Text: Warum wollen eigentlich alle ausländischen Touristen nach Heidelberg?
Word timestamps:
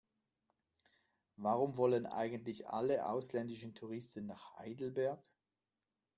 Warum 1.35 1.77
wollen 1.77 2.07
eigentlich 2.07 2.67
alle 2.67 3.05
ausländischen 3.07 3.75
Touristen 3.75 4.25
nach 4.25 4.57
Heidelberg? 4.57 5.23